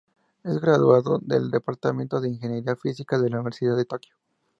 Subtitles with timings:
[0.43, 4.15] Es graduado del departamento de Ingeniería Física de la Universidad de Tokio.